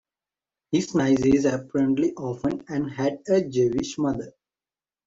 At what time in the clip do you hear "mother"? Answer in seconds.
3.99-4.33